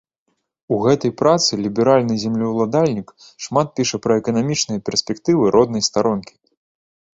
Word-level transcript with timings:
У 0.77 0.77
гэтай 0.85 1.11
працы 1.21 1.59
ліберальны 1.65 2.15
землеўладальнік 2.23 3.13
шмат 3.47 3.67
піша 3.81 3.97
пра 4.07 4.13
эканамічныя 4.23 4.85
перспектывы 4.91 5.43
роднай 5.59 5.89
старонкі. 5.93 6.33